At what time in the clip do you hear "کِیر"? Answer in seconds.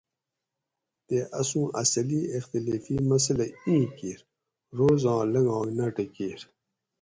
6.15-6.39